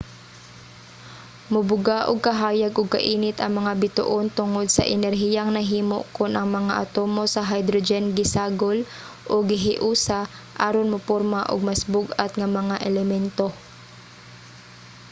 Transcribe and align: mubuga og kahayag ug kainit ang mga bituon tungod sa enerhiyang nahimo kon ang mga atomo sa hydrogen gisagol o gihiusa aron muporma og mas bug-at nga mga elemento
mubuga 1.53 1.97
og 2.11 2.17
kahayag 2.25 2.73
ug 2.81 2.93
kainit 2.95 3.37
ang 3.39 3.53
mga 3.59 3.73
bituon 3.83 4.25
tungod 4.37 4.67
sa 4.71 4.83
enerhiyang 4.95 5.49
nahimo 5.57 5.99
kon 6.17 6.31
ang 6.35 6.47
mga 6.57 6.73
atomo 6.83 7.23
sa 7.33 7.41
hydrogen 7.51 8.05
gisagol 8.17 8.77
o 9.33 9.35
gihiusa 9.49 10.19
aron 10.67 10.91
muporma 10.93 11.41
og 11.51 11.59
mas 11.69 11.81
bug-at 11.93 12.31
nga 12.39 12.47
mga 12.59 12.75
elemento 12.89 13.47